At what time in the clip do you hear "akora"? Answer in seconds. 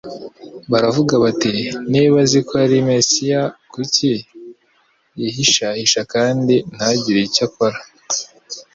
7.47-7.77